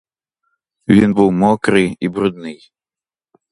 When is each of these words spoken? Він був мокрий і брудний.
Він 0.87 1.13
був 1.13 1.31
мокрий 1.31 1.97
і 1.99 2.09
брудний. 2.09 2.73